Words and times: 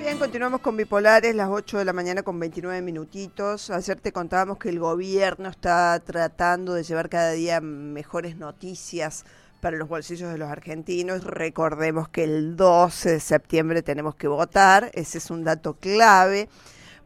Bien, 0.00 0.18
continuamos 0.18 0.62
con 0.62 0.78
Bipolares, 0.78 1.34
las 1.34 1.50
8 1.50 1.76
de 1.76 1.84
la 1.84 1.92
mañana 1.92 2.22
con 2.22 2.40
29 2.40 2.80
minutitos. 2.80 3.68
Ayer 3.68 4.00
te 4.00 4.12
contábamos 4.12 4.56
que 4.56 4.70
el 4.70 4.80
gobierno 4.80 5.50
está 5.50 6.00
tratando 6.00 6.72
de 6.72 6.84
llevar 6.84 7.10
cada 7.10 7.32
día 7.32 7.60
mejores 7.60 8.38
noticias 8.38 9.26
para 9.60 9.76
los 9.76 9.90
bolsillos 9.90 10.32
de 10.32 10.38
los 10.38 10.48
argentinos. 10.48 11.22
Recordemos 11.22 12.08
que 12.08 12.24
el 12.24 12.56
12 12.56 13.10
de 13.10 13.20
septiembre 13.20 13.82
tenemos 13.82 14.14
que 14.14 14.26
votar, 14.26 14.90
ese 14.94 15.18
es 15.18 15.30
un 15.30 15.44
dato 15.44 15.74
clave. 15.74 16.48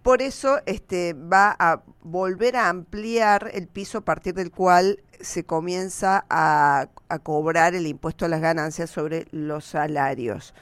Por 0.04 0.22
eso 0.22 0.61
este, 0.64 1.14
va 1.14 1.56
a 1.58 1.82
volver 2.00 2.54
a 2.54 2.68
ampliar 2.68 3.50
el 3.54 3.66
piso 3.66 3.98
a 3.98 4.04
partir 4.04 4.34
del 4.34 4.52
cual 4.52 5.00
se 5.20 5.42
comienza 5.42 6.26
a, 6.30 6.86
a 7.08 7.18
cobrar 7.18 7.74
el 7.74 7.88
impuesto 7.88 8.24
a 8.24 8.29
las 8.29 8.40
ganancias 8.40 8.88
sobre 8.88 9.26
los 9.32 9.64
salarios. 9.64 10.54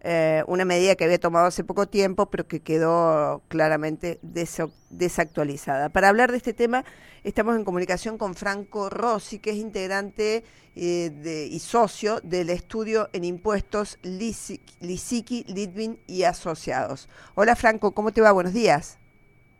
Eh, 0.00 0.44
una 0.46 0.64
medida 0.64 0.94
que 0.94 1.04
había 1.04 1.18
tomado 1.18 1.46
hace 1.46 1.64
poco 1.64 1.88
tiempo, 1.88 2.26
pero 2.30 2.46
que 2.46 2.60
quedó 2.60 3.42
claramente 3.48 4.20
desactualizada. 4.22 5.88
Para 5.88 6.08
hablar 6.08 6.30
de 6.30 6.36
este 6.36 6.52
tema, 6.52 6.84
estamos 7.24 7.56
en 7.56 7.64
comunicación 7.64 8.16
con 8.16 8.34
Franco 8.34 8.90
Rossi, 8.90 9.40
que 9.40 9.50
es 9.50 9.56
integrante 9.56 10.44
eh, 10.76 11.10
de, 11.10 11.46
y 11.46 11.58
socio 11.58 12.20
del 12.20 12.50
estudio 12.50 13.08
en 13.12 13.24
impuestos 13.24 13.98
Lisiki, 14.02 15.44
Litvin 15.48 16.00
y 16.06 16.22
Asociados. 16.22 17.08
Hola 17.34 17.56
Franco, 17.56 17.92
¿cómo 17.92 18.12
te 18.12 18.20
va? 18.20 18.30
Buenos 18.30 18.52
días. 18.52 19.00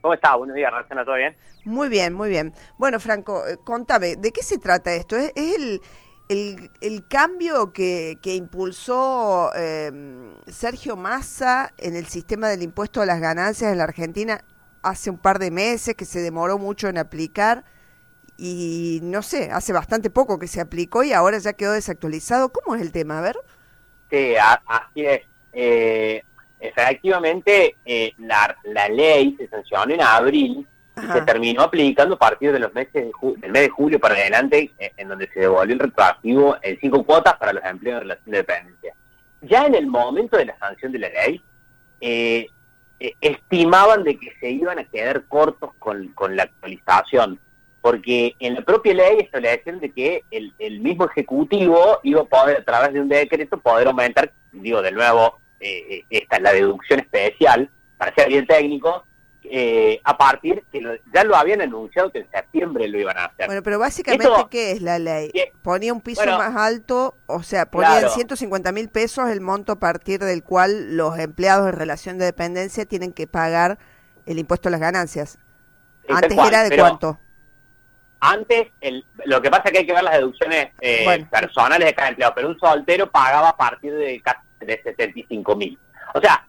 ¿Cómo 0.00 0.14
estás? 0.14 0.36
Buenos 0.38 0.54
días, 0.54 0.72
Rosana, 0.72 1.04
¿todo 1.04 1.16
bien? 1.16 1.36
Muy 1.64 1.88
bien, 1.88 2.14
muy 2.14 2.28
bien. 2.28 2.54
Bueno, 2.78 3.00
Franco, 3.00 3.44
eh, 3.48 3.58
contame, 3.64 4.14
¿de 4.14 4.30
qué 4.30 4.44
se 4.44 4.58
trata 4.58 4.94
esto? 4.94 5.16
¿Es, 5.16 5.32
el, 5.34 5.80
el, 6.28 6.70
el, 6.80 7.06
cambio 7.06 7.72
que, 7.72 8.18
que 8.20 8.34
impulsó 8.34 9.50
eh, 9.56 9.90
Sergio 10.46 10.96
Massa 10.96 11.72
en 11.78 11.96
el 11.96 12.06
sistema 12.06 12.48
del 12.48 12.62
impuesto 12.62 13.00
a 13.00 13.06
las 13.06 13.20
ganancias 13.20 13.72
en 13.72 13.78
la 13.78 13.84
Argentina 13.84 14.42
hace 14.82 15.10
un 15.10 15.18
par 15.18 15.38
de 15.38 15.50
meses, 15.50 15.94
que 15.94 16.04
se 16.04 16.20
demoró 16.20 16.58
mucho 16.58 16.88
en 16.88 16.98
aplicar 16.98 17.64
y 18.36 19.00
no 19.02 19.22
sé, 19.22 19.50
hace 19.50 19.72
bastante 19.72 20.10
poco 20.10 20.38
que 20.38 20.46
se 20.46 20.60
aplicó 20.60 21.02
y 21.02 21.12
ahora 21.12 21.38
ya 21.38 21.54
quedó 21.54 21.72
desactualizado. 21.72 22.50
¿Cómo 22.52 22.76
es 22.76 22.82
el 22.82 22.92
tema? 22.92 23.18
A 23.18 23.22
ver. 23.22 23.36
Sí, 24.10 24.34
así 24.36 25.04
es. 25.04 25.22
Eh, 25.52 26.22
efectivamente, 26.60 27.76
eh, 27.84 28.12
la, 28.18 28.56
la 28.64 28.88
ley 28.88 29.34
se 29.36 29.48
sancionó 29.48 29.92
en 29.92 30.02
abril 30.02 30.66
se 31.06 31.22
terminó 31.22 31.62
aplicando 31.62 32.14
a 32.14 32.18
partir 32.18 32.52
de 32.52 32.58
los 32.58 32.72
meses 32.74 33.10
del 33.20 33.52
mes 33.52 33.62
de 33.62 33.68
julio 33.68 33.98
para 33.98 34.14
adelante, 34.14 34.70
eh, 34.78 34.92
en 34.96 35.08
donde 35.08 35.28
se 35.28 35.40
devolvió 35.40 35.74
el 35.74 35.80
retroactivo 35.80 36.56
en 36.62 36.78
cinco 36.80 37.04
cuotas 37.04 37.36
para 37.36 37.52
los 37.52 37.64
empleos 37.64 37.96
de 37.96 38.00
relación 38.00 38.30
de 38.30 38.38
dependencia. 38.38 38.94
Ya 39.42 39.66
en 39.66 39.74
el 39.74 39.86
momento 39.86 40.36
de 40.36 40.46
la 40.46 40.58
sanción 40.58 40.92
de 40.92 40.98
la 40.98 41.08
ley, 41.08 41.40
eh, 42.00 42.46
eh, 43.00 43.12
estimaban 43.20 44.04
de 44.04 44.18
que 44.18 44.32
se 44.40 44.50
iban 44.50 44.78
a 44.78 44.84
quedar 44.84 45.24
cortos 45.26 45.70
con, 45.78 46.08
con, 46.08 46.36
la 46.36 46.44
actualización, 46.44 47.38
porque 47.80 48.34
en 48.40 48.54
la 48.54 48.62
propia 48.62 48.94
ley 48.94 49.18
establecieron 49.20 49.80
de 49.80 49.90
que 49.92 50.24
el, 50.30 50.52
el, 50.58 50.80
mismo 50.80 51.04
ejecutivo 51.06 52.00
iba 52.02 52.22
a 52.22 52.24
poder, 52.24 52.58
a 52.58 52.64
través 52.64 52.92
de 52.92 53.00
un 53.00 53.08
decreto, 53.08 53.58
poder 53.58 53.86
aumentar, 53.86 54.32
digo 54.52 54.82
de 54.82 54.92
nuevo, 54.92 55.38
esta 55.60 56.38
la 56.38 56.52
deducción 56.52 57.00
especial, 57.00 57.68
para 57.96 58.14
ser 58.14 58.28
bien 58.28 58.46
técnico, 58.46 59.04
eh, 59.44 60.00
a 60.04 60.18
partir 60.18 60.64
que 60.72 61.00
ya 61.12 61.24
lo 61.24 61.36
habían 61.36 61.60
anunciado 61.60 62.10
que 62.10 62.18
en 62.18 62.30
septiembre 62.30 62.88
lo 62.88 62.98
iban 62.98 63.16
a 63.16 63.26
hacer. 63.26 63.46
Bueno, 63.46 63.62
pero 63.62 63.78
básicamente, 63.78 64.28
¿qué 64.50 64.72
es 64.72 64.82
la 64.82 64.98
ley? 64.98 65.30
Ponía 65.62 65.92
un 65.92 66.00
piso 66.00 66.24
más 66.26 66.56
alto, 66.56 67.16
o 67.26 67.42
sea, 67.42 67.70
ponía 67.70 68.00
en 68.00 68.10
150 68.10 68.72
mil 68.72 68.88
pesos 68.88 69.30
el 69.30 69.40
monto 69.40 69.72
a 69.72 69.78
partir 69.78 70.20
del 70.20 70.42
cual 70.42 70.96
los 70.96 71.18
empleados 71.18 71.68
en 71.68 71.74
relación 71.74 72.18
de 72.18 72.26
dependencia 72.26 72.84
tienen 72.84 73.12
que 73.12 73.26
pagar 73.26 73.78
el 74.26 74.38
impuesto 74.38 74.68
a 74.68 74.72
las 74.72 74.80
ganancias. 74.80 75.38
Antes 76.08 76.38
era 76.38 76.64
de 76.64 76.76
cuánto? 76.76 77.18
Antes, 78.20 78.68
el, 78.80 79.04
lo 79.26 79.40
que 79.40 79.50
pasa 79.50 79.64
es 79.66 79.72
que 79.72 79.78
hay 79.78 79.86
que 79.86 79.92
ver 79.92 80.02
las 80.02 80.14
deducciones 80.14 80.70
eh, 80.80 81.26
personales 81.30 81.86
de 81.86 81.94
cada 81.94 82.08
empleado, 82.08 82.34
pero 82.34 82.48
un 82.48 82.58
soltero 82.58 83.10
pagaba 83.10 83.50
a 83.50 83.56
partir 83.56 83.94
de, 83.94 84.20
de 84.60 84.82
75 84.82 85.54
mil. 85.54 85.78
O 86.14 86.20
sea, 86.20 86.47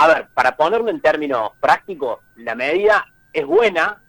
a 0.00 0.06
ver, 0.06 0.28
para 0.32 0.56
ponerlo 0.56 0.88
en 0.88 1.00
términos 1.00 1.50
prácticos, 1.60 2.20
la 2.36 2.54
medida 2.54 3.06
es 3.34 3.44
buena 3.44 4.00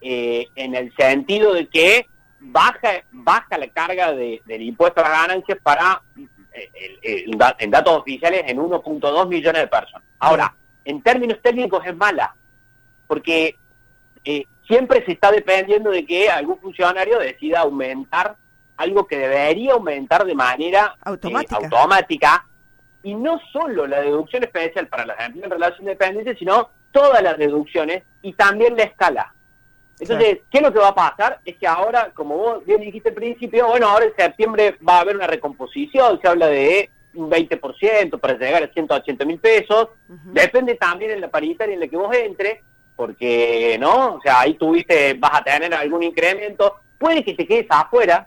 eh, 0.00 0.46
en 0.54 0.76
el 0.76 0.94
sentido 0.94 1.52
de 1.52 1.66
que 1.66 2.06
baja, 2.38 3.02
baja 3.10 3.58
la 3.58 3.66
carga 3.66 4.12
de, 4.12 4.40
del 4.46 4.62
impuesto 4.62 5.00
a 5.00 5.08
las 5.08 5.26
ganancias 5.26 5.58
para, 5.60 6.00
eh, 6.14 7.26
en 7.58 7.70
datos 7.72 7.98
oficiales, 7.98 8.44
en 8.46 8.58
1.2 8.58 9.28
millones 9.28 9.62
de 9.62 9.66
personas. 9.66 10.06
Ahora, 10.20 10.54
en 10.84 11.02
términos 11.02 11.38
técnicos 11.42 11.84
es 11.84 11.96
mala, 11.96 12.36
porque 13.08 13.56
eh, 14.24 14.44
siempre 14.68 15.04
se 15.04 15.10
está 15.10 15.32
dependiendo 15.32 15.90
de 15.90 16.06
que 16.06 16.30
algún 16.30 16.58
funcionario 16.60 17.18
decida 17.18 17.60
aumentar 17.60 18.36
algo 18.76 19.08
que 19.08 19.18
debería 19.18 19.72
aumentar 19.72 20.24
de 20.24 20.36
manera 20.36 20.96
automática 21.02 22.46
y 23.02 23.14
no 23.14 23.40
solo 23.52 23.86
la 23.86 24.00
deducción 24.00 24.44
especial 24.44 24.86
para 24.88 25.06
las 25.06 25.20
empleos 25.20 25.46
en 25.46 25.50
relación 25.50 25.84
de 25.84 25.92
dependencia, 25.92 26.36
sino 26.36 26.70
todas 26.90 27.22
las 27.22 27.36
deducciones 27.38 28.02
y 28.22 28.32
también 28.34 28.76
la 28.76 28.84
escala. 28.84 29.34
Entonces, 29.98 30.40
¿qué 30.50 30.58
es 30.58 30.62
lo 30.62 30.72
que 30.72 30.78
va 30.78 30.88
a 30.88 30.94
pasar? 30.94 31.40
Es 31.44 31.56
que 31.56 31.66
ahora, 31.66 32.10
como 32.14 32.36
vos 32.36 32.66
bien 32.66 32.80
dijiste 32.80 33.10
al 33.10 33.14
principio, 33.14 33.68
bueno, 33.68 33.88
ahora 33.88 34.06
en 34.06 34.16
septiembre 34.16 34.76
va 34.86 34.98
a 34.98 35.00
haber 35.00 35.16
una 35.16 35.26
recomposición, 35.26 36.20
se 36.20 36.28
habla 36.28 36.48
de 36.48 36.90
un 37.14 37.30
20% 37.30 38.18
para 38.18 38.38
llegar 38.38 38.64
a 38.64 38.72
180 38.72 39.24
mil 39.24 39.38
pesos, 39.38 39.88
depende 40.08 40.74
también 40.74 41.12
en 41.12 41.20
la 41.20 41.30
paritaria 41.30 41.74
en 41.74 41.80
la 41.80 41.86
que 41.86 41.96
vos 41.96 42.14
entres, 42.16 42.60
porque, 42.96 43.76
¿no? 43.78 44.14
O 44.14 44.20
sea, 44.20 44.40
ahí 44.40 44.54
tuviste, 44.54 45.14
vas 45.14 45.40
a 45.40 45.44
tener 45.44 45.72
algún 45.74 46.02
incremento, 46.02 46.80
puede 46.98 47.22
que 47.22 47.34
te 47.34 47.46
quedes 47.46 47.66
afuera, 47.68 48.26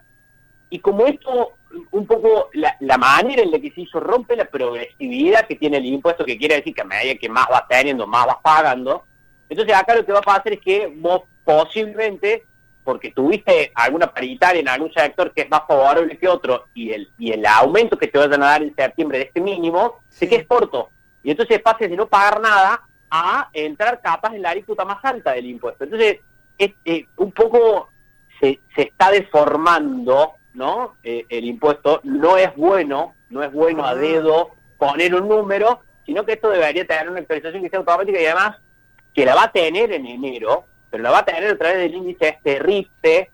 y 0.70 0.78
como 0.78 1.06
esto 1.06 1.56
un 1.90 2.06
poco 2.06 2.50
la, 2.52 2.98
manera 2.98 3.42
en 3.42 3.50
la 3.50 3.58
que 3.58 3.70
se 3.70 3.82
hizo 3.82 4.00
rompe 4.00 4.36
la 4.36 4.44
progresividad 4.46 5.46
que 5.46 5.56
tiene 5.56 5.78
el 5.78 5.86
impuesto, 5.86 6.24
que 6.24 6.38
quiere 6.38 6.56
decir 6.56 6.74
que 6.74 6.82
a 6.82 6.84
medida 6.84 7.14
que 7.14 7.28
más 7.28 7.46
vas 7.48 7.66
teniendo, 7.68 8.06
más 8.06 8.26
vas 8.26 8.36
pagando. 8.42 9.04
Entonces 9.48 9.74
acá 9.74 9.94
lo 9.94 10.04
que 10.04 10.12
va 10.12 10.18
a 10.18 10.22
pasar 10.22 10.52
es 10.52 10.60
que 10.60 10.92
vos 10.96 11.22
posiblemente, 11.44 12.44
porque 12.84 13.12
tuviste 13.12 13.72
alguna 13.74 14.12
paritaria 14.12 14.60
en 14.60 14.68
algún 14.68 14.92
sector 14.92 15.32
que 15.32 15.42
es 15.42 15.50
más 15.50 15.62
favorable 15.66 16.18
que 16.18 16.28
otro, 16.28 16.66
y 16.74 16.92
el, 16.92 17.08
y 17.18 17.32
el 17.32 17.44
aumento 17.46 17.96
que 17.96 18.08
te 18.08 18.18
vayan 18.18 18.42
a 18.42 18.46
dar 18.46 18.62
en 18.62 18.74
septiembre 18.74 19.18
de 19.18 19.24
este 19.24 19.40
mínimo, 19.40 20.00
sí. 20.08 20.28
que 20.28 20.36
es 20.36 20.46
corto. 20.46 20.90
Y 21.22 21.30
entonces 21.30 21.60
pases 21.60 21.90
de 21.90 21.96
no 21.96 22.06
pagar 22.06 22.40
nada 22.40 22.82
a 23.10 23.48
entrar 23.52 24.00
capaz 24.00 24.34
en 24.34 24.42
la 24.42 24.50
alícuota 24.50 24.84
más 24.84 25.04
alta 25.04 25.32
del 25.32 25.46
impuesto. 25.46 25.84
Entonces, 25.84 26.18
este, 26.58 27.08
un 27.16 27.32
poco 27.32 27.90
se, 28.40 28.60
se 28.74 28.82
está 28.82 29.10
deformando 29.10 30.34
¿no? 30.56 30.96
Eh, 31.04 31.26
el 31.28 31.44
impuesto 31.44 32.00
no 32.02 32.36
es 32.36 32.54
bueno, 32.56 33.14
no 33.28 33.42
es 33.42 33.52
bueno 33.52 33.84
a 33.84 33.90
ah. 33.90 33.94
dedo 33.94 34.50
poner 34.78 35.14
un 35.14 35.28
número, 35.28 35.80
sino 36.04 36.24
que 36.24 36.32
esto 36.32 36.50
debería 36.50 36.86
tener 36.86 37.10
una 37.10 37.20
actualización 37.20 37.62
que 37.62 37.68
sea 37.68 37.78
automática 37.80 38.20
y 38.20 38.26
además 38.26 38.56
que 39.14 39.24
la 39.24 39.34
va 39.34 39.44
a 39.44 39.52
tener 39.52 39.92
en 39.92 40.06
enero, 40.06 40.64
pero 40.90 41.02
la 41.02 41.10
va 41.10 41.18
a 41.18 41.24
tener 41.24 41.44
a 41.50 41.58
través 41.58 41.78
del 41.78 41.94
índice 41.94 42.28
este 42.28 42.58
RIFTE, 42.58 43.30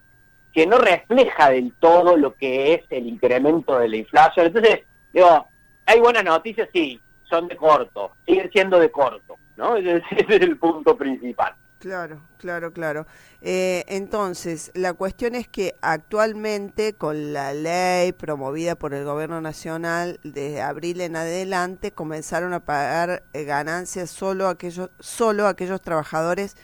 que 0.52 0.66
no 0.66 0.78
refleja 0.78 1.50
del 1.50 1.72
todo 1.78 2.16
lo 2.16 2.34
que 2.34 2.74
es 2.74 2.82
el 2.90 3.06
incremento 3.06 3.78
de 3.78 3.88
la 3.88 3.96
inflación. 3.96 4.46
Entonces, 4.46 4.80
digo, 5.12 5.46
hay 5.86 6.00
buenas 6.00 6.24
noticias, 6.24 6.68
sí, 6.72 7.00
son 7.24 7.48
de 7.48 7.56
corto, 7.56 8.12
siguen 8.26 8.50
siendo 8.52 8.78
de 8.78 8.90
corto, 8.90 9.36
¿no? 9.56 9.76
Ese 9.76 10.02
es 10.10 10.28
el 10.28 10.58
punto 10.58 10.96
principal. 10.96 11.54
Claro, 11.82 12.20
claro, 12.38 12.72
claro. 12.72 13.08
Eh, 13.40 13.82
entonces, 13.88 14.70
la 14.72 14.92
cuestión 14.92 15.34
es 15.34 15.48
que 15.48 15.74
actualmente 15.80 16.92
con 16.92 17.32
la 17.32 17.52
ley 17.54 18.12
promovida 18.12 18.76
por 18.76 18.94
el 18.94 19.04
gobierno 19.04 19.40
nacional 19.40 20.20
de 20.22 20.62
abril 20.62 21.00
en 21.00 21.16
adelante 21.16 21.90
comenzaron 21.90 22.52
a 22.52 22.60
pagar 22.60 23.24
eh, 23.32 23.42
ganancias 23.42 24.10
solo 24.10 24.46
aquellos, 24.46 24.90
solo 25.00 25.48
aquellos 25.48 25.82
trabajadores 25.82 26.56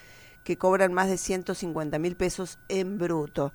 que 0.45 0.57
cobran 0.57 0.93
más 0.93 1.09
de 1.09 1.17
150 1.17 1.99
mil 1.99 2.15
pesos 2.15 2.57
en 2.69 2.97
bruto. 2.97 3.51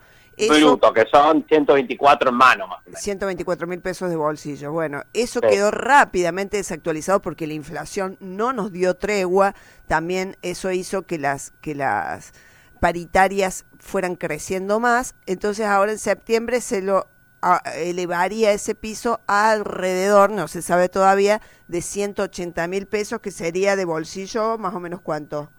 Bruto, 0.48 0.92
que 0.92 1.04
son 1.10 1.44
124 1.48 2.30
en 2.30 2.36
mano 2.36 2.66
más 2.66 2.78
o 2.78 2.82
menos. 2.86 3.00
124 3.00 3.66
mil 3.66 3.80
pesos 3.80 4.10
de 4.10 4.16
bolsillo. 4.16 4.72
Bueno, 4.72 5.02
eso 5.12 5.40
quedó 5.40 5.70
rápidamente 5.70 6.56
desactualizado 6.56 7.20
porque 7.20 7.46
la 7.46 7.54
inflación 7.54 8.16
no 8.20 8.52
nos 8.52 8.72
dio 8.72 8.94
tregua. 8.94 9.54
También 9.86 10.36
eso 10.42 10.70
hizo 10.70 11.02
que 11.02 11.18
las, 11.18 11.52
que 11.60 11.74
las 11.74 12.32
paritarias 12.80 13.64
fueran 13.78 14.16
creciendo 14.16 14.80
más. 14.80 15.14
Entonces 15.26 15.66
ahora 15.66 15.92
en 15.92 15.98
septiembre 15.98 16.60
se 16.60 16.82
lo 16.82 17.08
elevaría 17.76 18.52
ese 18.52 18.74
piso 18.74 19.20
alrededor, 19.26 20.30
no 20.30 20.48
se 20.48 20.62
sabe 20.62 20.88
todavía, 20.88 21.42
de 21.68 21.82
180 21.82 22.66
mil 22.68 22.86
pesos, 22.86 23.20
que 23.20 23.30
sería 23.30 23.76
de 23.76 23.84
bolsillo 23.84 24.56
más 24.58 24.74
o 24.74 24.80
menos 24.80 25.00
cuánto 25.00 25.50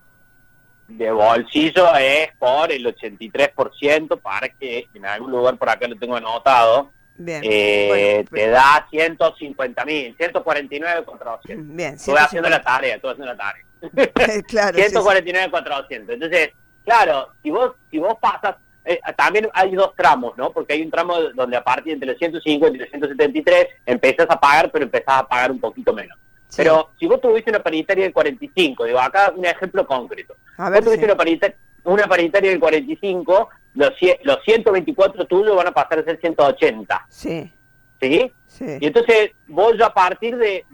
de 0.88 1.12
bolsillo 1.12 1.96
es 1.96 2.30
por 2.38 2.72
el 2.72 2.86
83%, 2.86 4.20
para 4.22 4.50
que 4.50 4.88
en 4.94 5.06
algún 5.06 5.32
lugar 5.32 5.58
por 5.58 5.70
acá 5.70 5.88
lo 5.88 5.96
tengo 5.96 6.16
anotado, 6.16 6.92
eh, 7.26 8.26
te 8.30 8.48
da 8.50 8.88
150 8.90 9.86
mil, 9.86 10.16
149 10.18 11.06
400. 11.06 11.76
Bien, 11.76 11.94
Estoy 11.96 12.16
haciendo 12.18 12.50
la 12.50 12.62
tarea, 12.62 12.96
estoy 12.96 13.12
haciendo 13.12 13.34
la 13.34 13.38
tarea. 13.38 14.44
claro, 14.48 14.78
149 14.78 15.52
400. 15.52 16.14
Entonces, 16.14 16.50
claro, 16.84 17.34
si 17.42 17.52
vos, 17.52 17.74
si 17.90 18.00
vos 18.00 18.16
pasas, 18.20 18.56
eh, 18.84 19.00
también 19.18 19.50
hay 19.54 19.74
dos 19.74 19.96
tramos, 19.96 20.38
¿no? 20.38 20.52
Porque 20.52 20.74
hay 20.74 20.82
un 20.82 20.92
tramo 20.92 21.20
donde 21.34 21.58
a 21.58 21.64
partir 21.64 21.94
entre 21.94 22.10
los 22.10 22.18
150 22.18 22.76
y 22.76 22.80
los 22.80 22.90
173 22.90 23.68
empezás 23.86 24.28
a 24.30 24.40
pagar, 24.40 24.70
pero 24.72 24.86
empezás 24.86 25.22
a 25.22 25.28
pagar 25.28 25.52
un 25.52 25.60
poquito 25.60 25.94
menos. 25.94 26.18
Pero 26.56 26.92
si 27.00 27.06
vos 27.08 27.20
tuviste 27.22 27.50
una 27.50 27.62
paritaria 27.62 28.04
del 28.04 28.14
45, 28.14 28.86
digo, 28.86 29.00
acá 29.00 29.34
un 29.36 29.46
ejemplo 29.46 29.86
concreto. 29.86 30.36
A 30.58 30.70
ver, 30.70 30.80
vos 30.80 30.86
tuviste 30.86 31.06
una, 31.06 31.18
paritaria, 31.18 31.56
una 31.84 32.08
paritaria 32.08 32.52
del 32.52 32.60
45, 32.60 33.50
los, 33.76 33.92
los 34.24 34.44
124 34.44 35.26
tuyos 35.26 35.56
van 35.56 35.68
a 35.68 35.72
pasar 35.72 36.00
a 36.00 36.04
ser 36.04 36.20
180. 36.20 37.06
Sí. 37.10 37.52
¿Sí? 38.00 38.32
Y 38.80 38.86
entonces 38.86 39.32
vos 39.48 39.74
ya 39.78 39.88
a 39.88 39.94
partir 39.94 40.38
de, 40.38 40.66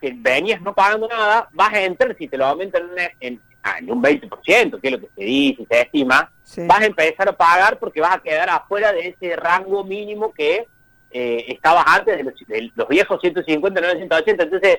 que 0.00 0.14
venías 0.16 0.60
no 0.62 0.74
pagando 0.74 1.06
nada, 1.06 1.48
vas 1.52 1.72
a 1.72 1.82
entrar, 1.82 2.16
si 2.16 2.28
te 2.28 2.38
lo 2.38 2.46
aumentan 2.46 2.82
en, 3.20 3.40
en, 3.78 3.90
un 3.90 4.02
20%, 4.02 4.80
que 4.80 4.88
es 4.88 4.92
lo 4.92 5.00
que 5.00 5.08
se 5.14 5.22
dice, 5.22 5.66
se 5.68 5.80
estima, 5.82 6.32
vas 6.66 6.80
a 6.80 6.86
empezar 6.86 7.28
a 7.28 7.36
pagar 7.36 7.78
porque 7.78 8.00
vas 8.00 8.16
a 8.16 8.20
quedar 8.20 8.48
afuera 8.48 8.92
de 8.92 9.08
ese 9.08 9.36
rango 9.36 9.84
mínimo 9.84 10.32
que 10.32 10.66
eh, 11.10 11.44
estabas 11.48 11.84
antes 11.86 12.16
de 12.16 12.24
los, 12.24 12.34
de 12.46 12.72
los 12.74 12.88
viejos 12.88 13.20
150, 13.20 13.80
no 13.80 13.90
180. 13.90 14.42
Entonces, 14.44 14.78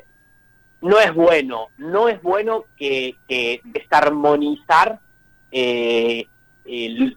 no 0.81 0.99
es 0.99 1.13
bueno, 1.13 1.67
no 1.77 2.07
es 2.07 2.21
bueno 2.21 2.65
que, 2.77 3.15
desarmonizar 3.63 4.99
eh, 5.51 6.27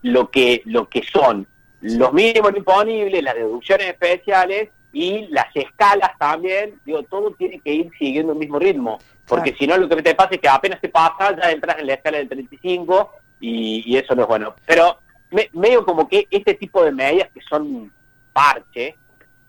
lo 0.02 0.30
que 0.30 0.62
lo 0.64 0.88
que 0.88 1.02
son 1.02 1.46
los 1.82 2.12
mínimos 2.12 2.56
imponibles, 2.56 3.22
las 3.22 3.34
deducciones 3.34 3.88
especiales 3.88 4.70
y 4.92 5.26
las 5.28 5.54
escalas 5.54 6.12
también, 6.18 6.78
digo, 6.84 7.02
todo 7.04 7.32
tiene 7.32 7.60
que 7.60 7.74
ir 7.74 7.90
siguiendo 7.98 8.32
el 8.32 8.38
mismo 8.38 8.58
ritmo, 8.58 8.98
porque 9.26 9.54
si 9.58 9.66
no 9.66 9.76
lo 9.76 9.88
que 9.88 10.02
te 10.02 10.14
pasa 10.14 10.34
es 10.34 10.40
que 10.40 10.48
apenas 10.48 10.80
te 10.80 10.88
pasa, 10.88 11.36
ya 11.36 11.50
entras 11.50 11.78
en 11.78 11.86
la 11.86 11.94
escala 11.94 12.18
del 12.18 12.28
35 12.28 13.10
y, 13.40 13.82
y 13.86 13.96
eso 13.96 14.14
no 14.14 14.22
es 14.22 14.28
bueno. 14.28 14.54
Pero 14.66 14.98
me, 15.30 15.48
medio 15.52 15.84
como 15.84 16.08
que 16.08 16.26
este 16.30 16.54
tipo 16.54 16.84
de 16.84 16.92
medidas 16.92 17.30
que 17.34 17.40
son 17.48 17.90
parche, 18.32 18.96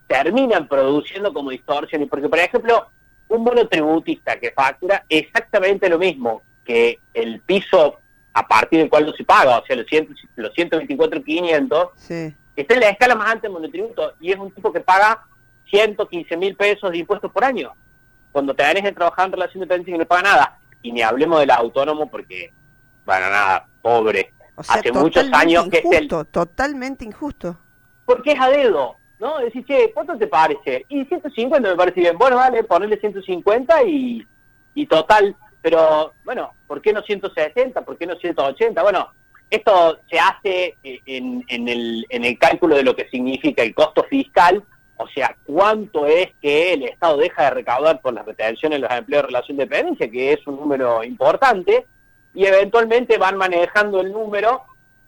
terminan 0.07 0.67
produciendo 0.67 1.33
como 1.33 1.49
distorsiones, 1.49 2.09
porque 2.09 2.29
por 2.29 2.39
ejemplo, 2.39 2.87
un 3.33 3.43
monotributista 3.43 4.39
que 4.39 4.51
factura 4.51 5.03
exactamente 5.09 5.89
lo 5.89 5.97
mismo 5.97 6.43
que 6.63 6.99
el 7.13 7.41
piso 7.41 7.99
a 8.33 8.47
partir 8.47 8.79
del 8.79 8.89
cual 8.89 9.05
no 9.05 9.13
se 9.13 9.23
paga, 9.23 9.59
o 9.59 9.65
sea, 9.65 9.75
los, 9.75 9.85
100, 9.87 10.15
los 10.35 10.53
124.500, 10.53 11.89
sí. 11.95 12.33
está 12.55 12.73
en 12.73 12.79
la 12.79 12.89
escala 12.89 13.15
más 13.15 13.27
alta 13.31 13.43
del 13.43 13.51
monotributo 13.51 14.13
y 14.19 14.31
es 14.31 14.37
un 14.37 14.51
tipo 14.51 14.71
que 14.71 14.79
paga 14.79 15.25
115 15.69 16.37
mil 16.37 16.55
pesos 16.55 16.91
de 16.91 16.99
impuestos 16.99 17.31
por 17.31 17.43
año. 17.43 17.73
Cuando 18.31 18.55
te 18.55 18.63
vienes 18.63 18.85
a 18.85 18.93
trabajar 18.93 19.27
en 19.27 19.33
relación 19.33 19.59
de 19.61 19.65
dependencia 19.65 19.95
y 19.95 19.99
no 19.99 20.05
paga 20.05 20.23
nada. 20.23 20.59
Y 20.81 20.91
ni 20.91 21.01
hablemos 21.01 21.39
del 21.39 21.51
autónomo 21.51 22.09
porque, 22.09 22.51
bueno, 23.05 23.29
nada, 23.29 23.67
pobre. 23.81 24.33
Hace 24.57 24.91
muchos 24.91 25.31
años 25.33 25.67
que 25.69 25.77
es 25.77 25.91
el... 25.91 26.07
Totalmente 26.07 27.05
injusto. 27.05 27.57
Porque 28.05 28.31
es 28.33 28.39
a 28.39 28.49
dedo. 28.49 28.97
¿No? 29.23 29.39
Decís, 29.39 29.65
che, 29.65 29.91
¿cuánto 29.93 30.17
te 30.17 30.27
parece? 30.27 30.85
Y 30.89 31.05
150 31.05 31.69
me 31.69 31.75
parece 31.75 32.01
bien. 32.01 32.17
Bueno, 32.17 32.35
vale, 32.35 32.63
ponerle 32.65 32.97
150 32.97 33.83
y, 33.83 34.27
y 34.75 34.85
total. 34.85 35.35
Pero, 35.61 36.13
bueno, 36.25 36.51
¿por 36.67 36.81
qué 36.81 36.91
no 36.91 37.01
160? 37.01 37.81
¿Por 37.83 37.97
qué 37.97 38.05
no 38.05 38.15
180? 38.17 38.83
Bueno, 38.83 39.07
esto 39.49 39.99
se 40.09 40.19
hace 40.19 40.77
en, 40.83 41.43
en, 41.47 41.69
el, 41.69 42.05
en 42.09 42.25
el 42.25 42.37
cálculo 42.37 42.75
de 42.75 42.83
lo 42.83 42.95
que 42.95 43.07
significa 43.07 43.63
el 43.63 43.73
costo 43.73 44.03
fiscal, 44.03 44.61
o 44.97 45.07
sea, 45.07 45.35
cuánto 45.45 46.05
es 46.05 46.29
que 46.41 46.73
el 46.73 46.83
Estado 46.83 47.17
deja 47.17 47.43
de 47.43 47.49
recaudar 47.51 48.01
por 48.01 48.13
las 48.13 48.25
retenciones 48.25 48.81
de 48.81 48.87
los 48.87 48.97
empleos 48.97 49.23
de 49.23 49.27
relación 49.27 49.57
de 49.57 49.63
dependencia, 49.63 50.11
que 50.11 50.33
es 50.33 50.45
un 50.45 50.57
número 50.57 51.03
importante, 51.03 51.85
y 52.33 52.45
eventualmente 52.45 53.17
van 53.17 53.37
manejando 53.37 54.01
el 54.01 54.11
número 54.11 54.63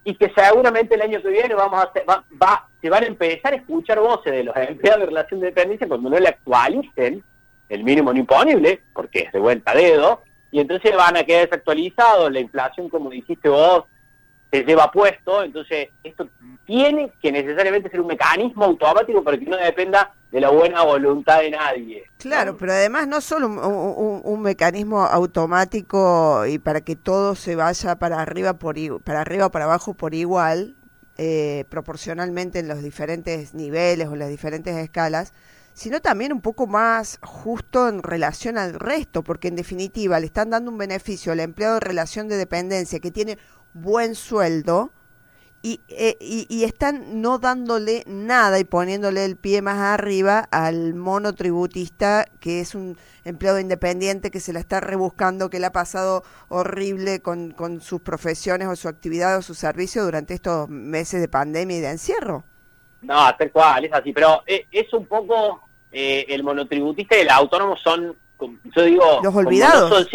y 0.05 0.15
que 0.15 0.31
seguramente 0.35 0.93
el 0.93 1.01
año 1.01 1.21
que 1.21 1.29
viene 1.29 1.55
vamos 1.55 1.79
a 1.79 1.87
hacer, 1.87 2.05
va, 2.07 2.69
se 2.79 2.89
van 2.89 3.03
a 3.03 3.07
empezar 3.07 3.53
a 3.53 3.57
escuchar 3.57 3.99
voces 3.99 4.31
de 4.31 4.43
los 4.43 4.55
empleados 4.55 5.01
de 5.01 5.05
relación 5.07 5.39
de 5.39 5.47
dependencia 5.47 5.87
cuando 5.87 6.11
no 6.11 6.19
le 6.19 6.29
actualicen 6.29 7.23
el 7.69 7.83
mínimo 7.83 8.13
no 8.13 8.19
imponible, 8.19 8.81
porque 8.93 9.21
es 9.21 9.31
de 9.31 9.39
vuelta 9.39 9.71
a 9.71 9.75
dedo, 9.75 10.21
y 10.51 10.59
entonces 10.59 10.95
van 10.95 11.17
a 11.17 11.23
quedar 11.23 11.45
desactualizados, 11.45 12.31
la 12.31 12.39
inflación, 12.39 12.87
como 12.87 13.09
dijiste 13.09 13.49
vos, 13.49 13.85
se 14.59 14.63
lleva 14.63 14.91
puesto, 14.91 15.43
entonces 15.43 15.89
esto 16.03 16.27
tiene 16.65 17.11
que 17.21 17.31
necesariamente 17.31 17.89
ser 17.89 18.01
un 18.01 18.07
mecanismo 18.07 18.65
automático 18.65 19.23
para 19.23 19.37
que 19.37 19.45
no 19.45 19.57
dependa 19.57 20.13
de 20.31 20.39
la 20.39 20.49
buena 20.49 20.83
voluntad 20.83 21.41
de 21.41 21.51
nadie. 21.51 22.03
Claro, 22.17 22.57
pero 22.57 22.73
además 22.73 23.07
no 23.07 23.21
solo 23.21 23.47
un, 23.47 24.41
mecanismo 24.41 25.03
automático 25.03 26.45
y 26.45 26.59
para 26.59 26.81
que 26.81 26.95
todo 26.95 27.35
se 27.35 27.55
vaya 27.55 27.95
para 27.95 28.21
arriba 28.21 28.53
por 28.53 28.75
para 29.03 29.21
arriba 29.21 29.47
o 29.47 29.51
para 29.51 29.65
abajo 29.65 29.93
por 29.93 30.13
igual, 30.13 30.75
eh, 31.17 31.65
proporcionalmente 31.69 32.59
en 32.59 32.67
los 32.67 32.83
diferentes 32.83 33.53
niveles 33.53 34.07
o 34.07 34.15
las 34.15 34.29
diferentes 34.29 34.75
escalas, 34.75 35.33
sino 35.73 36.01
también 36.01 36.33
un 36.33 36.41
poco 36.41 36.67
más 36.67 37.19
justo 37.21 37.87
en 37.87 38.01
relación 38.01 38.57
al 38.57 38.73
resto, 38.73 39.23
porque 39.23 39.49
en 39.49 39.55
definitiva 39.55 40.19
le 40.19 40.25
están 40.25 40.49
dando 40.49 40.71
un 40.71 40.77
beneficio 40.77 41.31
al 41.31 41.41
empleado 41.41 41.75
de 41.75 41.81
relación 41.81 42.27
de 42.27 42.37
dependencia 42.37 42.99
que 42.99 43.11
tiene 43.11 43.37
buen 43.75 44.15
sueldo 44.15 44.91
eh, 45.63 46.15
y, 46.19 46.45
y, 46.47 46.63
están 46.63 47.21
no 47.23 47.39
dándole 47.39 48.03
nada 48.05 48.59
y 48.59 48.65
poniéndole 48.65 49.25
el 49.25 49.35
pie 49.35 49.63
más 49.63 49.79
arriba 49.79 50.47
al 50.51 50.93
monotributista 50.93 52.25
que 52.39 52.59
es 52.59 52.75
un 52.75 52.97
empleado 53.23 53.59
independiente 53.59 54.29
que 54.29 54.39
se 54.39 54.53
la 54.53 54.59
está 54.59 54.79
rebuscando, 54.79 55.49
que 55.49 55.59
le 55.59 55.65
ha 55.65 55.71
pasado 55.71 56.23
horrible 56.49 57.19
con, 57.19 57.49
con 57.49 57.81
sus 57.81 57.99
profesiones 57.99 58.67
o 58.67 58.75
su 58.75 58.87
actividad 58.87 59.39
o 59.39 59.41
su 59.41 59.55
servicio 59.55 60.05
durante 60.05 60.35
estos 60.35 60.69
meses 60.69 61.19
de 61.19 61.27
pandemia 61.27 61.77
y 61.77 61.81
de 61.81 61.89
encierro. 61.89 62.43
No, 63.01 63.35
tal 63.35 63.51
cual, 63.51 63.85
es 63.85 63.93
así, 63.93 64.13
pero 64.13 64.43
eh, 64.45 64.67
es 64.71 64.93
un 64.93 65.07
poco 65.07 65.67
eh, 65.91 66.27
el 66.29 66.43
monotributista 66.43 67.17
y 67.17 67.21
el 67.21 67.29
autónomo 67.31 67.75
son, 67.77 68.15
yo 68.39 68.83
digo, 68.83 69.19
los 69.23 69.35
olvidados. 69.35 69.89
No 69.89 69.97
son 69.97 70.07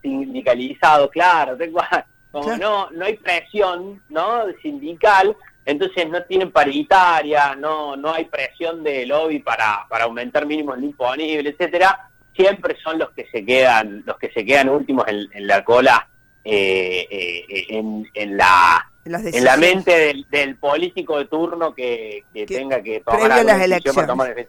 sindicalizados, 0.00 1.10
claro, 1.10 1.56
tal 1.56 1.72
cual 1.72 2.06
como 2.30 2.56
no, 2.56 2.90
no 2.90 3.04
hay 3.04 3.16
presión 3.16 4.02
¿no? 4.08 4.44
sindical, 4.62 5.36
entonces 5.64 6.08
no 6.08 6.22
tienen 6.24 6.52
paritaria, 6.52 7.54
no, 7.54 7.96
no 7.96 8.12
hay 8.12 8.24
presión 8.26 8.82
de 8.82 9.06
lobby 9.06 9.40
para, 9.40 9.86
para 9.88 10.04
aumentar 10.04 10.46
mínimos 10.46 10.80
disponibles, 10.80 11.54
etcétera, 11.54 12.10
siempre 12.34 12.76
son 12.82 12.98
los 12.98 13.10
que 13.10 13.26
se 13.30 13.44
quedan, 13.44 14.02
los 14.06 14.16
que 14.18 14.30
se 14.30 14.44
quedan 14.44 14.68
últimos 14.68 15.06
en, 15.08 15.46
la 15.46 15.64
cola, 15.64 16.08
eh, 16.44 17.06
eh, 17.10 17.66
en, 17.68 18.08
en, 18.14 18.36
la 18.36 18.90
en 19.04 19.44
la 19.44 19.56
mente 19.56 20.24
del, 20.30 20.56
político 20.56 21.18
de 21.18 21.24
turno 21.26 21.74
que, 21.74 22.24
tenga 22.46 22.82
que 22.82 23.00
tomar 23.00 23.44
las 23.44 23.62
elecciones. 23.62 24.48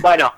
Bueno, 0.00 0.32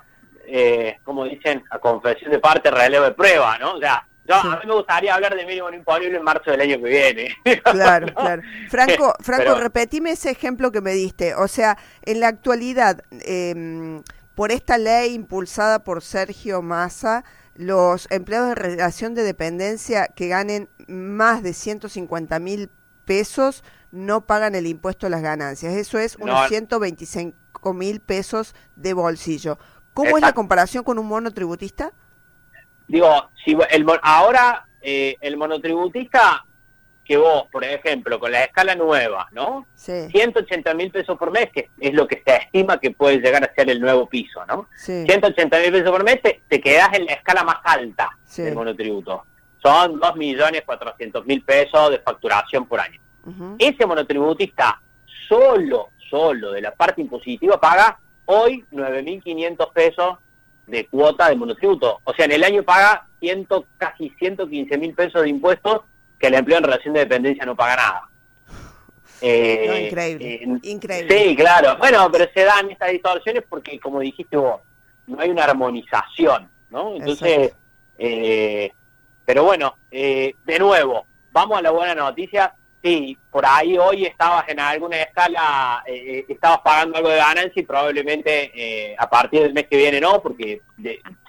eh, 0.47 0.97
como 1.03 1.25
dicen, 1.25 1.63
a 1.69 1.79
confesión 1.79 2.31
de 2.31 2.39
parte, 2.39 2.71
relevo 2.71 3.05
de 3.05 3.11
prueba, 3.11 3.57
¿no? 3.57 3.75
O 3.75 3.79
sea, 3.79 4.05
a 4.35 4.59
mí 4.61 4.67
me 4.67 4.73
gustaría 4.73 5.13
hablar 5.13 5.35
de 5.35 5.45
mínimo 5.45 5.69
imponible 5.71 6.17
en 6.17 6.23
marzo 6.23 6.51
del 6.51 6.61
año 6.61 6.77
que 6.77 6.89
viene. 6.89 7.35
Claro, 7.63 8.07
claro. 8.15 8.41
Franco, 8.69 9.13
Franco 9.19 9.55
repetime 9.55 10.11
ese 10.11 10.31
ejemplo 10.31 10.71
que 10.71 10.81
me 10.81 10.91
diste. 10.91 11.35
O 11.35 11.47
sea, 11.47 11.77
en 12.03 12.19
la 12.19 12.27
actualidad, 12.27 13.03
em, 13.11 14.03
por 14.35 14.51
esta 14.51 14.77
ley 14.77 15.13
impulsada 15.13 15.83
por 15.83 16.01
Sergio 16.01 16.61
Massa, 16.61 17.23
los 17.55 18.09
empleados 18.09 18.49
de 18.49 18.55
relación 18.55 19.15
de 19.15 19.23
dependencia 19.23 20.07
que 20.07 20.27
ganen 20.27 20.69
más 20.87 21.43
de 21.43 21.53
150 21.53 22.39
mil 22.39 22.69
pesos 23.05 23.63
no 23.91 24.25
pagan 24.25 24.55
el 24.55 24.67
impuesto 24.67 25.07
a 25.07 25.09
las 25.09 25.21
ganancias. 25.21 25.73
Eso 25.73 25.97
es 25.97 26.15
unos 26.15 26.47
125 26.47 27.73
mil 27.73 27.99
pesos 27.99 28.55
de 28.75 28.93
bolsillo. 28.93 29.57
¿Cómo 29.93 30.17
es 30.17 30.21
la 30.21 30.33
comparación 30.33 30.83
con 30.83 30.99
un 30.99 31.07
monotributista? 31.07 31.91
Digo, 32.89 33.29
si 33.45 33.55
el, 33.69 33.85
ahora 34.01 34.65
eh, 34.81 35.15
el 35.21 35.37
monotributista 35.37 36.43
que 37.05 37.17
vos, 37.17 37.45
por 37.51 37.63
ejemplo, 37.63 38.19
con 38.19 38.31
la 38.31 38.43
escala 38.43 38.75
nueva, 38.75 39.27
¿no? 39.31 39.65
Sí. 39.73 40.09
180 40.11 40.73
mil 40.75 40.91
pesos 40.91 41.17
por 41.17 41.31
mes, 41.31 41.49
que 41.51 41.69
es 41.79 41.93
lo 41.93 42.07
que 42.07 42.21
se 42.25 42.35
estima 42.35 42.79
que 42.79 42.91
puede 42.91 43.17
llegar 43.17 43.43
a 43.43 43.53
ser 43.53 43.69
el 43.69 43.79
nuevo 43.79 44.07
piso, 44.07 44.45
¿no? 44.45 44.67
Sí. 44.75 45.05
180 45.07 45.59
mil 45.59 45.71
pesos 45.71 45.89
por 45.89 46.03
mes, 46.03 46.21
te, 46.21 46.41
te, 46.47 46.59
quedás 46.61 46.89
en 46.93 47.05
la 47.05 47.13
escala 47.13 47.43
más 47.43 47.57
alta 47.63 48.09
del 48.37 48.53
monotributo. 48.53 49.23
Son 49.61 49.99
2 49.99 50.15
millones 50.17 50.63
400 50.65 51.25
mil 51.25 51.43
pesos 51.43 51.91
de 51.91 51.99
facturación 51.99 52.67
por 52.67 52.79
año. 52.79 52.99
Ese 53.59 53.85
monotributista 53.85 54.81
solo, 55.27 55.89
solo 56.09 56.51
de 56.51 56.61
la 56.61 56.71
parte 56.71 57.01
impositiva 57.01 57.59
paga 57.59 57.99
hoy 58.25 58.65
9.500 58.71 59.73
pesos 59.73 60.17
de 60.69 60.87
cuota 60.87 61.29
de 61.29 61.35
monotributo. 61.35 61.99
O 62.03 62.13
sea, 62.13 62.25
en 62.25 62.33
el 62.33 62.43
año 62.43 62.63
paga 62.63 63.07
ciento, 63.19 63.65
casi 63.77 64.09
115 64.19 64.77
mil 64.77 64.93
pesos 64.93 65.23
de 65.23 65.29
impuestos 65.29 65.81
que 66.19 66.27
el 66.27 66.35
empleo 66.35 66.57
en 66.57 66.63
relación 66.65 66.93
de 66.93 67.01
dependencia 67.01 67.45
no 67.45 67.55
paga 67.55 67.75
nada. 67.75 68.01
Eh, 69.21 69.87
increíble, 69.87 70.59
increíble. 70.63 71.25
Sí, 71.25 71.35
claro. 71.35 71.75
Bueno, 71.77 72.09
pero 72.09 72.25
se 72.33 72.45
dan 72.45 72.71
estas 72.71 72.91
distorsiones 72.91 73.43
porque, 73.49 73.77
como 73.77 73.99
dijiste 73.99 74.37
vos, 74.37 74.61
no 75.07 75.19
hay 75.19 75.29
una 75.29 75.43
armonización, 75.43 76.49
¿no? 76.69 76.95
Entonces, 76.95 77.51
pero 77.97 79.43
bueno, 79.43 79.75
de 79.91 80.57
nuevo, 80.57 81.05
vamos 81.33 81.57
a 81.57 81.61
la 81.61 81.71
buena 81.71 81.95
noticia. 81.95 82.55
Sí, 82.81 83.17
por 83.29 83.45
ahí 83.45 83.77
hoy 83.77 84.05
estabas 84.05 84.47
en 84.47 84.59
alguna 84.59 85.01
escala, 85.01 85.83
eh, 85.85 86.25
estabas 86.29 86.59
pagando 86.59 86.97
algo 86.97 87.09
de 87.09 87.17
ganancia 87.17 87.61
y 87.61 87.65
probablemente 87.65 88.51
eh, 88.55 88.95
a 88.97 89.09
partir 89.09 89.41
del 89.41 89.53
mes 89.53 89.67
que 89.67 89.75
viene 89.75 89.99
no, 89.99 90.21
porque 90.21 90.61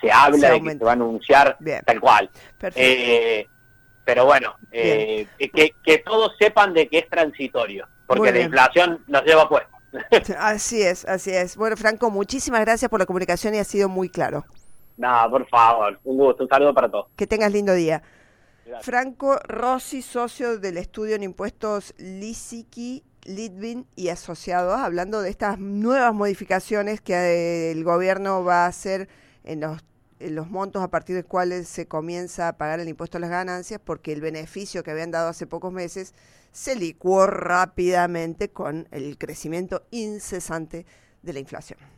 se 0.00 0.12
habla 0.12 0.50
de 0.50 0.60
que 0.60 0.70
se 0.70 0.84
va 0.84 0.90
a 0.90 0.94
anunciar 0.94 1.58
tal 1.84 2.00
cual. 2.00 2.30
Eh, 2.76 3.48
pero 4.04 4.26
bueno, 4.26 4.54
que, 4.70 5.26
que, 5.38 5.98
todos 5.98 6.36
sepan 6.38 6.72
de 6.72 6.88
que 6.88 6.98
es 6.98 7.08
transitorio, 7.08 7.88
porque 8.06 8.32
la 8.32 8.40
inflación 8.40 9.02
nos 9.08 9.24
lleva 9.24 9.48
puesto. 9.48 9.70
así 10.38 10.82
es, 10.82 11.04
así 11.04 11.32
es. 11.32 11.56
Bueno, 11.56 11.76
Franco, 11.76 12.10
muchísimas 12.10 12.60
gracias 12.60 12.88
por 12.88 13.00
la 13.00 13.06
comunicación 13.06 13.56
y 13.56 13.58
ha 13.58 13.64
sido 13.64 13.88
muy 13.88 14.08
claro. 14.08 14.44
Nada, 14.96 15.28
por 15.28 15.48
favor, 15.48 15.98
un 16.04 16.16
gusto, 16.16 16.44
un 16.44 16.48
saludo 16.48 16.74
para 16.74 16.88
todos. 16.88 17.06
Que 17.16 17.26
tengas 17.26 17.50
lindo 17.50 17.74
día. 17.74 18.02
Franco 18.82 19.36
Rossi, 19.44 20.02
socio 20.02 20.58
del 20.58 20.76
estudio 20.76 21.16
en 21.16 21.22
impuestos 21.22 21.94
Lisiki, 21.98 23.02
Litvin 23.24 23.86
y 23.96 24.08
asociados, 24.08 24.78
hablando 24.78 25.20
de 25.20 25.30
estas 25.30 25.58
nuevas 25.58 26.14
modificaciones 26.14 27.00
que 27.00 27.14
eh, 27.14 27.70
el 27.72 27.84
gobierno 27.84 28.44
va 28.44 28.64
a 28.64 28.68
hacer 28.68 29.08
en 29.44 29.60
los, 29.60 29.82
en 30.20 30.34
los 30.34 30.48
montos 30.48 30.82
a 30.82 30.88
partir 30.88 31.16
de 31.16 31.22
los 31.22 31.28
cuales 31.28 31.68
se 31.68 31.86
comienza 31.86 32.48
a 32.48 32.56
pagar 32.56 32.80
el 32.80 32.88
impuesto 32.88 33.18
a 33.18 33.20
las 33.20 33.30
ganancias, 33.30 33.80
porque 33.84 34.12
el 34.12 34.20
beneficio 34.20 34.82
que 34.82 34.90
habían 34.90 35.10
dado 35.10 35.28
hace 35.28 35.46
pocos 35.46 35.72
meses 35.72 36.14
se 36.52 36.76
licuó 36.76 37.26
rápidamente 37.26 38.50
con 38.50 38.88
el 38.90 39.18
crecimiento 39.18 39.82
incesante 39.90 40.86
de 41.22 41.32
la 41.32 41.40
inflación. 41.40 41.80